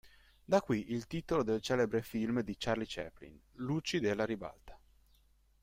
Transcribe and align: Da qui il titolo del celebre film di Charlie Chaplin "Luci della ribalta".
Da 0.45 0.61
qui 0.61 0.91
il 0.93 1.05
titolo 1.05 1.43
del 1.43 1.61
celebre 1.61 2.01
film 2.01 2.39
di 2.39 2.55
Charlie 2.57 2.87
Chaplin 2.89 3.39
"Luci 3.57 3.99
della 3.99 4.25
ribalta". 4.25 4.75